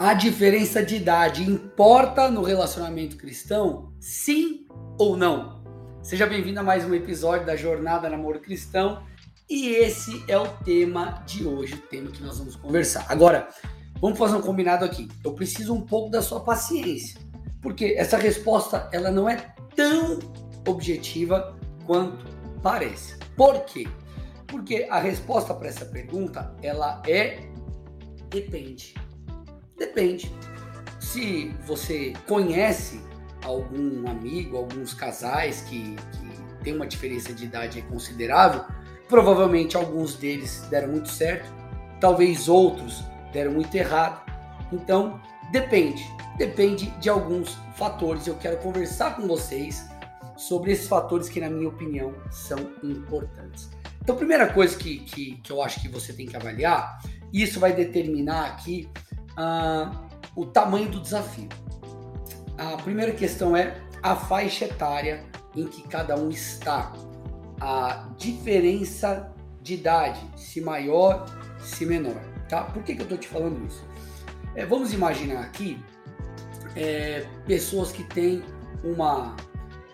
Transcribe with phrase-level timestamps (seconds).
[0.00, 3.92] A diferença de idade importa no relacionamento cristão?
[3.98, 4.64] Sim
[4.96, 5.60] ou não?
[6.04, 9.02] Seja bem-vindo a mais um episódio da Jornada Namoro Cristão
[9.50, 13.06] e esse é o tema de hoje, o tema que nós vamos conversar.
[13.08, 13.48] Agora,
[14.00, 15.08] vamos fazer um combinado aqui.
[15.24, 17.20] Eu preciso um pouco da sua paciência,
[17.60, 20.20] porque essa resposta ela não é tão
[20.64, 22.24] objetiva quanto
[22.62, 23.16] parece.
[23.36, 23.88] Por quê?
[24.46, 27.40] Porque a resposta para essa pergunta ela é
[28.30, 28.94] depende.
[29.78, 30.34] Depende.
[30.98, 33.00] Se você conhece
[33.42, 38.64] algum amigo, alguns casais que, que tem uma diferença de idade considerável,
[39.08, 41.50] provavelmente alguns deles deram muito certo,
[42.00, 43.02] talvez outros
[43.32, 44.20] deram muito errado.
[44.72, 46.04] Então, depende.
[46.36, 48.26] Depende de alguns fatores.
[48.26, 49.86] Eu quero conversar com vocês
[50.36, 53.70] sobre esses fatores que, na minha opinião, são importantes.
[54.00, 57.00] Então, primeira coisa que, que, que eu acho que você tem que avaliar,
[57.32, 58.88] isso vai determinar aqui
[59.38, 59.92] ah,
[60.34, 61.48] o tamanho do desafio.
[62.58, 66.92] A primeira questão é a faixa etária em que cada um está,
[67.60, 71.26] a diferença de idade, se maior,
[71.60, 72.20] se menor.
[72.48, 72.64] Tá?
[72.64, 73.84] Por que, que eu estou te falando isso?
[74.54, 75.82] É, vamos imaginar aqui
[76.74, 78.42] é, pessoas que têm
[78.82, 79.36] uma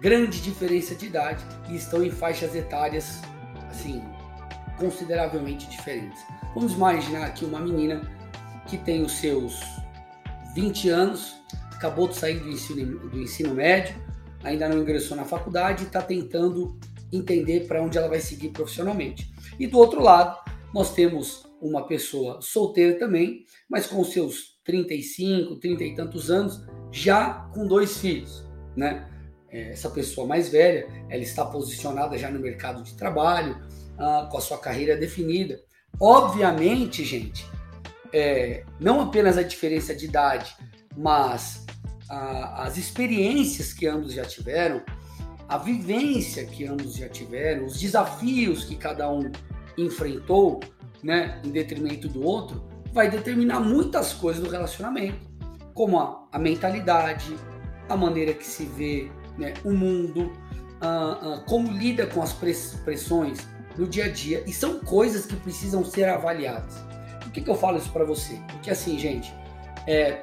[0.00, 3.20] grande diferença de idade e estão em faixas etárias
[3.70, 4.02] assim
[4.78, 6.20] consideravelmente diferentes.
[6.54, 8.02] Vamos imaginar aqui uma menina
[8.70, 9.60] que tem os seus
[10.54, 11.34] 20 anos,
[11.74, 13.94] acabou de sair do ensino, do ensino médio,
[14.44, 16.78] ainda não ingressou na faculdade e está tentando
[17.12, 19.28] entender para onde ela vai seguir profissionalmente.
[19.58, 20.38] E do outro lado,
[20.72, 27.50] nós temos uma pessoa solteira também, mas com seus 35, 30 e tantos anos, já
[27.52, 28.44] com dois filhos,
[28.76, 29.08] né?
[29.50, 33.60] É, essa pessoa mais velha, ela está posicionada já no mercado de trabalho,
[33.98, 35.60] ah, com a sua carreira definida.
[35.98, 37.44] Obviamente, gente,
[38.12, 40.54] é, não apenas a diferença de idade,
[40.96, 41.64] mas
[42.08, 44.82] a, as experiências que ambos já tiveram,
[45.48, 49.30] a vivência que ambos já tiveram, os desafios que cada um
[49.76, 50.60] enfrentou,
[51.02, 52.62] né, em detrimento do outro,
[52.92, 55.28] vai determinar muitas coisas do relacionamento,
[55.74, 57.34] como a, a mentalidade,
[57.88, 60.32] a maneira que se vê né, o mundo,
[61.46, 63.38] como lida com as pressões
[63.76, 66.76] no dia a dia, e são coisas que precisam ser avaliadas.
[67.30, 68.40] Por que, que eu falo isso para você?
[68.48, 69.32] Porque assim, gente,
[69.86, 70.18] é,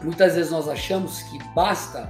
[0.00, 2.08] muitas vezes nós achamos que basta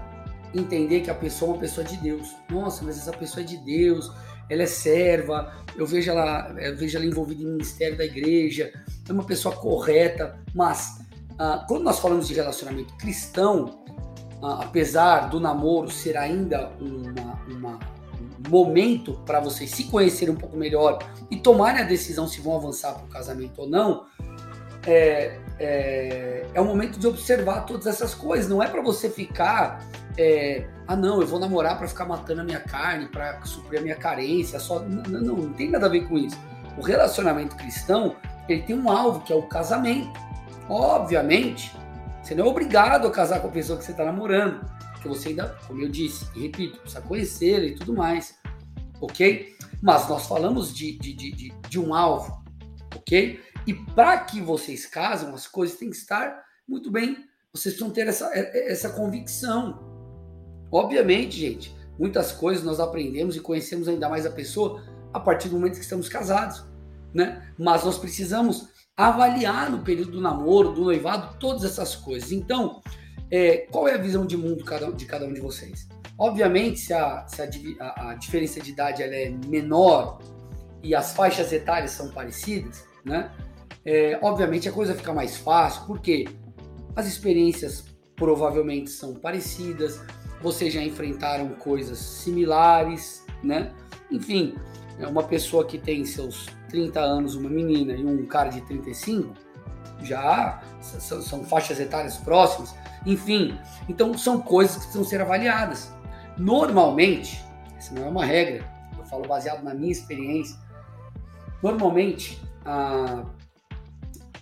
[0.55, 2.37] entender que a pessoa é uma pessoa de Deus.
[2.51, 4.13] Nossa, mas essa pessoa é de Deus,
[4.51, 8.71] ela é serva, eu vejo ela, eu vejo ela envolvida em ministério da igreja,
[9.09, 10.99] é uma pessoa correta, mas
[11.39, 13.83] ah, quando nós falamos de relacionamento cristão,
[14.43, 17.79] ah, apesar do namoro ser ainda uma, uma
[18.47, 20.99] um momento para vocês se conhecerem um pouco melhor
[21.31, 24.07] e tomarem a decisão se vão avançar para o casamento ou não,
[24.89, 28.49] é, é, é o momento de observar todas essas coisas.
[28.49, 29.85] Não é para você ficar,
[30.17, 33.83] é, ah não, eu vou namorar para ficar matando a minha carne, para suprir a
[33.83, 34.59] minha carência.
[34.59, 36.39] Só não, não, não tem nada a ver com isso.
[36.79, 38.17] O relacionamento cristão
[38.49, 40.19] ele tem um alvo que é o casamento.
[40.69, 41.73] Obviamente,
[42.23, 45.31] você não é obrigado a casar com a pessoa que você está namorando, porque você
[45.31, 48.39] ainda, como eu disse e repito, precisa conhecer e tudo mais,
[49.01, 49.55] ok?
[49.83, 52.43] Mas nós falamos de, de, de, de um alvo,
[52.95, 53.41] ok?
[53.69, 57.29] E para que vocês casem, as coisas têm que estar muito bem.
[57.53, 59.79] Vocês precisam ter essa, essa convicção.
[60.73, 65.57] Obviamente, gente, muitas coisas nós aprendemos e conhecemos ainda mais a pessoa a partir do
[65.57, 66.65] momento que estamos casados,
[67.13, 67.47] né?
[67.59, 72.33] Mas nós precisamos avaliar no período do namoro, do noivado, todas essas coisas.
[72.33, 72.81] Então,
[73.31, 74.65] é, qual é a visão de mundo
[74.97, 75.87] de cada um de vocês?
[76.17, 80.23] Obviamente, se a, se a, a diferença de idade é menor
[80.83, 83.31] e as faixas etárias são parecidas, né?
[83.85, 86.29] É, obviamente a coisa fica mais fácil, porque
[86.95, 87.85] as experiências
[88.17, 90.01] provavelmente são parecidas,
[90.43, 93.73] vocês já enfrentaram coisas similares, né?
[94.11, 94.55] Enfim,
[94.99, 99.35] é uma pessoa que tem seus 30 anos, uma menina, e um cara de 35,
[100.03, 102.75] já são, são faixas etárias próximas.
[103.07, 103.59] Enfim,
[103.89, 105.93] então são coisas que precisam ser avaliadas.
[106.37, 107.45] Normalmente,
[107.79, 108.65] isso não é uma regra,
[108.97, 110.57] eu falo baseado na minha experiência.
[111.63, 113.25] Normalmente, a,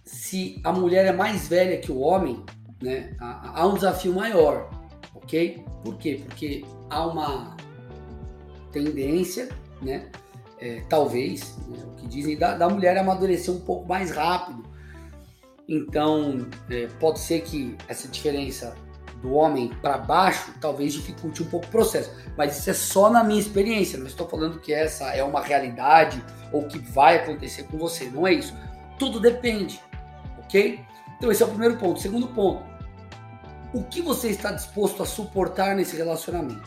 [0.06, 2.42] se a mulher é mais velha que o homem,
[2.80, 4.70] né, há, um desafio maior,
[5.14, 5.64] ok?
[5.82, 6.22] Por quê?
[6.24, 7.56] Porque há uma
[8.70, 9.48] tendência,
[9.82, 10.08] né,
[10.60, 14.64] é, talvez, né, o que dizem, da, da, mulher amadurecer um pouco mais rápido.
[15.68, 18.76] Então, é, pode ser que essa diferença
[19.20, 23.24] do homem para baixo talvez dificulte um pouco o processo, mas isso é só na
[23.24, 26.22] minha experiência, não estou falando que essa é uma realidade
[26.52, 28.54] ou que vai acontecer com você, não é isso.
[28.98, 29.80] Tudo depende,
[30.46, 30.80] ok?
[31.16, 32.00] Então esse é o primeiro ponto.
[32.00, 32.64] Segundo ponto,
[33.74, 36.66] o que você está disposto a suportar nesse relacionamento?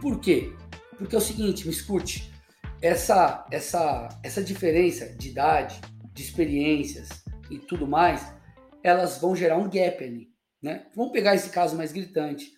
[0.00, 0.52] Por quê?
[0.98, 2.32] Porque é o seguinte, me escute,
[2.80, 5.80] essa, essa, essa diferença de idade,
[6.12, 7.08] de experiências
[7.50, 8.34] e tudo mais,
[8.82, 10.28] elas vão gerar um gap ali,
[10.62, 10.86] né?
[10.94, 12.52] Vamos pegar esse caso mais gritante,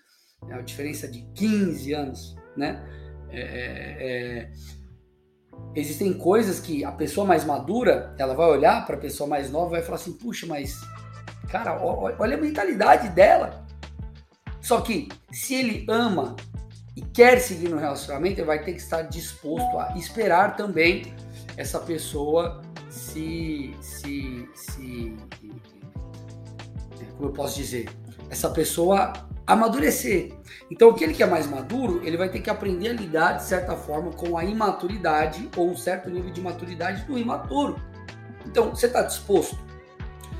[0.46, 0.56] né?
[0.56, 2.84] a diferença de 15 anos, né?
[3.30, 4.52] É, é, é,
[5.74, 9.68] existem coisas que a pessoa mais madura, ela vai olhar para a pessoa mais nova
[9.68, 10.80] e vai falar assim, puxa, mas
[11.48, 13.64] cara, olha a mentalidade dela.
[14.60, 16.36] Só que se ele ama
[16.96, 21.14] e quer seguir no relacionamento, ele vai ter que estar disposto a esperar também
[21.56, 22.60] essa pessoa
[22.90, 25.16] se, se, se
[27.16, 27.88] como eu posso dizer,
[28.30, 29.12] essa pessoa
[29.48, 30.34] amadurecer.
[30.70, 33.74] Então, aquele que é mais maduro, ele vai ter que aprender a lidar de certa
[33.74, 37.80] forma com a imaturidade ou um certo nível de maturidade do imaturo.
[38.44, 39.58] Então, você está disposto?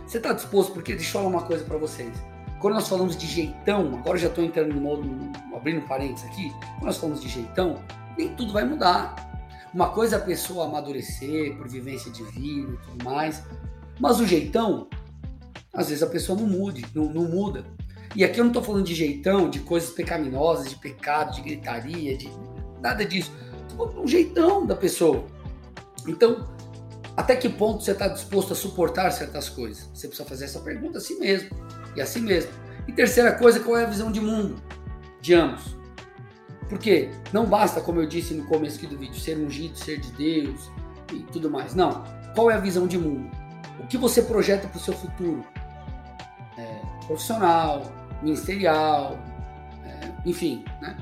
[0.06, 0.72] Você está disposto?
[0.74, 2.12] Porque deixa eu falar uma coisa para vocês.
[2.60, 5.08] Quando nós falamos de jeitão, agora eu já estou entrando no modo,
[5.56, 7.82] abrindo parênteses aqui, quando nós falamos de jeitão,
[8.16, 9.26] nem tudo vai mudar.
[9.72, 13.42] Uma coisa é a pessoa amadurecer por vivência de vida e tudo mais,
[13.98, 14.86] mas o jeitão,
[15.72, 17.64] às vezes a pessoa não mude, não, não muda.
[18.16, 22.16] E aqui eu não estou falando de jeitão, de coisas pecaminosas, de pecado, de gritaria,
[22.16, 22.30] de
[22.80, 23.32] nada disso.
[23.62, 25.24] Estou falando de um jeitão da pessoa.
[26.06, 26.48] Então,
[27.16, 29.88] até que ponto você está disposto a suportar certas coisas?
[29.92, 31.50] Você precisa fazer essa pergunta a si mesmo
[31.96, 32.50] e a si mesmo.
[32.86, 34.62] E terceira coisa, qual é a visão de mundo
[35.20, 35.76] de ambos?
[36.68, 40.12] Porque não basta, como eu disse no começo aqui do vídeo, ser ungido, ser de
[40.12, 40.70] Deus
[41.12, 41.74] e tudo mais.
[41.74, 42.04] Não.
[42.34, 43.30] Qual é a visão de mundo?
[43.80, 45.44] O que você projeta para o seu futuro?
[46.56, 47.82] É, profissional,
[48.22, 49.18] ministerial,
[49.84, 50.96] é, enfim, né?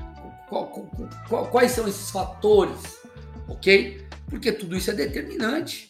[1.51, 2.99] quais são esses fatores,
[3.47, 4.05] ok?
[4.29, 5.89] Porque tudo isso é determinante.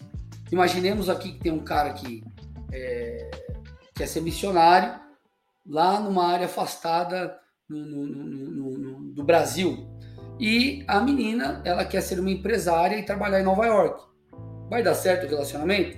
[0.52, 2.24] Imaginemos aqui que tem um cara que
[2.72, 3.32] é,
[3.94, 5.00] quer ser missionário
[5.66, 7.38] lá numa área afastada
[7.70, 9.88] no, no, no, do Brasil.
[10.40, 14.04] E a menina, ela quer ser uma empresária e trabalhar em Nova York.
[14.70, 15.98] Vai dar certo o relacionamento?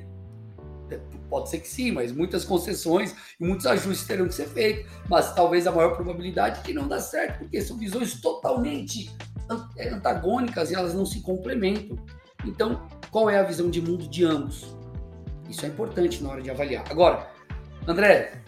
[1.30, 4.92] Pode ser que sim, mas muitas concessões e muitos ajustes terão que ser feitos.
[5.08, 9.12] Mas talvez a maior probabilidade é que não dá certo, porque são visões totalmente
[9.78, 11.98] é, antagônicas e elas não se complementam.
[12.46, 14.76] Então, qual é a visão de mundo de ambos?
[15.50, 16.86] Isso é importante na hora de avaliar.
[16.90, 17.28] Agora,
[17.88, 18.44] André,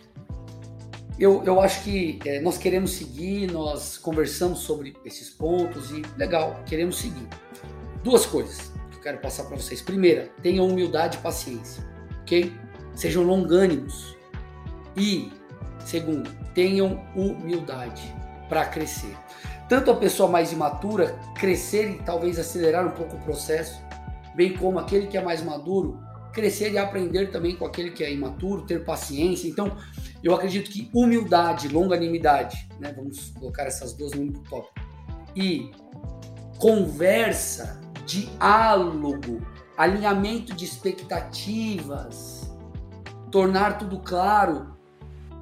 [1.22, 6.60] eu, eu acho que é, nós queremos seguir, nós conversamos sobre esses pontos e legal,
[6.66, 7.28] queremos seguir.
[8.04, 9.82] Duas coisas que eu quero passar para vocês.
[9.82, 11.84] Primeira, tenham humildade e paciência,
[12.22, 12.52] ok?
[13.02, 14.16] Sejam longânimos.
[14.96, 15.32] E,
[15.86, 18.04] segundo, tenham humildade
[18.48, 19.16] para crescer
[19.72, 23.82] tanto a pessoa mais imatura crescer e talvez acelerar um pouco o processo,
[24.36, 25.98] bem como aquele que é mais maduro
[26.34, 29.48] crescer e aprender também com aquele que é imaturo, ter paciência.
[29.48, 29.78] Então,
[30.22, 34.76] eu acredito que humildade, longanimidade, né, vamos colocar essas duas no único tópico,
[35.38, 35.72] e
[36.58, 39.42] conversa, diálogo,
[39.78, 42.51] alinhamento de expectativas,
[43.32, 44.76] tornar tudo claro,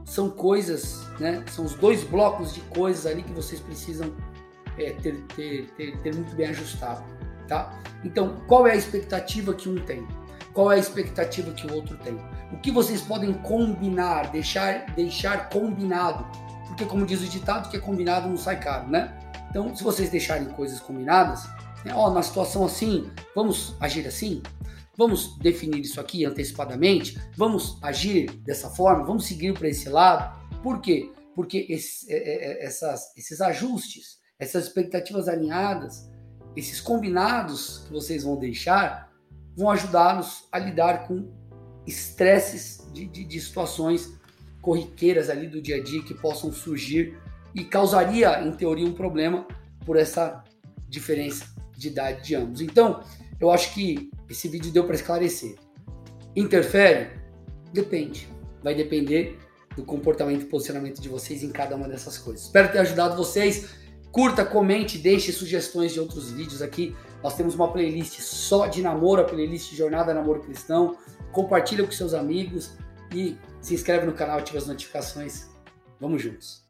[0.05, 1.43] são coisas, né?
[1.51, 4.13] São os dois blocos de coisas ali que vocês precisam
[4.77, 7.03] é, ter, ter, ter, ter muito bem ajustado,
[7.47, 7.79] tá?
[8.03, 10.07] Então, qual é a expectativa que um tem?
[10.53, 12.19] Qual é a expectativa que o outro tem?
[12.51, 16.25] O que vocês podem combinar, deixar, deixar combinado?
[16.67, 19.17] Porque, como diz o ditado, que é combinado não sai caro, né?
[19.49, 21.47] Então, se vocês deixarem coisas combinadas,
[21.83, 24.41] né, ó, na situação assim, vamos agir assim?
[24.99, 27.17] Vamos definir isso aqui antecipadamente?
[27.37, 29.05] Vamos agir dessa forma?
[29.05, 30.37] Vamos seguir para esse lado?
[30.61, 31.09] Por quê?
[31.33, 36.11] Porque esse, é, é, é, essas, esses ajustes, essas expectativas alinhadas,
[36.53, 39.09] esses combinados que vocês vão deixar,
[39.55, 41.31] vão ajudar-nos a lidar com
[41.87, 44.19] estresses de, de, de situações
[44.61, 47.17] corriqueiras ali do dia a dia que possam surgir
[47.55, 49.47] e causaria, em teoria, um problema
[49.85, 50.43] por essa
[50.89, 51.45] diferença
[51.77, 52.59] de idade de ambos.
[52.59, 53.01] Então,
[53.39, 55.55] eu acho que esse vídeo deu para esclarecer.
[56.35, 57.09] Interfere?
[57.73, 58.27] Depende.
[58.63, 59.39] Vai depender
[59.75, 62.45] do comportamento e posicionamento de vocês em cada uma dessas coisas.
[62.45, 63.69] Espero ter ajudado vocês.
[64.11, 66.95] Curta, comente, deixe sugestões de outros vídeos aqui.
[67.23, 70.97] Nós temos uma playlist só de namoro, a playlist Jornada Namoro Cristão.
[71.31, 72.71] Compartilha com seus amigos
[73.13, 75.47] e se inscreve no canal, ativa as notificações.
[75.99, 76.68] Vamos juntos.